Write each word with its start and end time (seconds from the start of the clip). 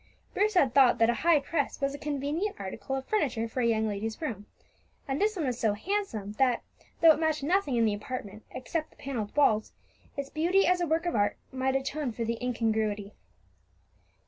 Bruce 0.33 0.55
had 0.55 0.73
thought 0.73 0.97
that 0.97 1.11
a 1.11 1.21
high 1.21 1.39
press 1.39 1.79
was 1.79 1.93
a 1.93 1.97
convenient 1.99 2.55
article 2.59 2.95
of 2.95 3.05
furniture 3.05 3.47
for 3.47 3.61
a 3.61 3.67
young 3.67 3.87
lady's 3.87 4.19
room; 4.19 4.47
and 5.07 5.21
this 5.21 5.35
one 5.35 5.45
was 5.45 5.59
so 5.59 5.73
handsome 5.73 6.31
that, 6.39 6.63
though 7.01 7.11
it 7.11 7.19
matched 7.19 7.43
nothing 7.43 7.75
in 7.75 7.85
the 7.85 7.93
apartment 7.93 8.41
except 8.49 8.89
the 8.89 8.95
panelled 8.95 9.35
walls, 9.35 9.73
its 10.17 10.31
beauty 10.31 10.65
as 10.65 10.81
a 10.81 10.87
work 10.87 11.05
of 11.05 11.13
art 11.15 11.37
might 11.51 11.75
atone 11.75 12.11
for 12.11 12.25
the 12.25 12.43
incongruity. 12.43 13.13